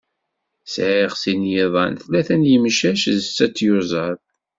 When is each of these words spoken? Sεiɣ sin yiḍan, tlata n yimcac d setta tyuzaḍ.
Sεiɣ 0.73 1.11
sin 1.21 1.41
yiḍan, 1.53 1.93
tlata 2.03 2.35
n 2.39 2.47
yimcac 2.49 3.01
d 3.17 3.19
setta 3.23 3.47
tyuzaḍ. 3.55 4.17